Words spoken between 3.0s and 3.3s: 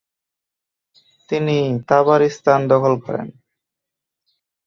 করেন।